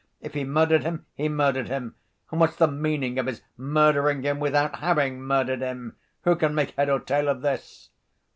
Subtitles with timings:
[0.19, 1.93] If he murdered him, he murdered him,
[2.31, 6.89] and what's the meaning of his murdering him without having murdered him—who can make head
[6.89, 7.91] or tail of this?